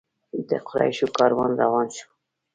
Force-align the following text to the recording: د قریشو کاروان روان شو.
د 0.49 0.51
قریشو 0.67 1.07
کاروان 1.17 1.51
روان 1.61 1.87
شو. 1.97 2.07